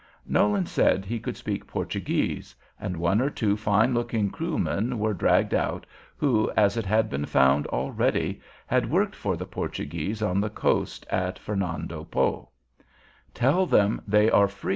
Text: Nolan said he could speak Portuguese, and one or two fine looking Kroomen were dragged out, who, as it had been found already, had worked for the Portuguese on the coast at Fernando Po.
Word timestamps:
Nolan 0.25 0.65
said 0.65 1.05
he 1.05 1.19
could 1.19 1.37
speak 1.37 1.67
Portuguese, 1.67 2.55
and 2.79 2.97
one 2.97 3.21
or 3.21 3.29
two 3.29 3.55
fine 3.55 3.93
looking 3.93 4.31
Kroomen 4.31 4.97
were 4.97 5.13
dragged 5.13 5.53
out, 5.53 5.85
who, 6.17 6.51
as 6.57 6.75
it 6.75 6.87
had 6.87 7.07
been 7.07 7.27
found 7.27 7.67
already, 7.67 8.41
had 8.65 8.89
worked 8.89 9.15
for 9.15 9.37
the 9.37 9.45
Portuguese 9.45 10.23
on 10.23 10.41
the 10.41 10.49
coast 10.49 11.05
at 11.11 11.37
Fernando 11.37 12.03
Po. 12.03 12.49